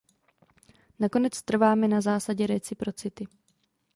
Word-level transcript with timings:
Nakonec 0.99 1.41
trváme 1.41 1.87
na 1.87 2.01
zásadě 2.01 2.47
reciprocity. 2.47 3.27